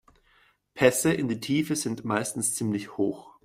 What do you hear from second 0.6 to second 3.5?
Pässe in die Tiefe sind meistens ziemlich hoch.